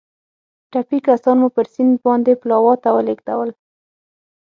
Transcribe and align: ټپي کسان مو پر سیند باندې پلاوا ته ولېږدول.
ټپي 0.71 0.99
کسان 1.07 1.35
مو 1.41 1.47
پر 1.55 1.65
سیند 1.73 1.93
باندې 2.05 2.33
پلاوا 2.41 2.73
ته 2.83 2.89
ولېږدول. 2.95 3.49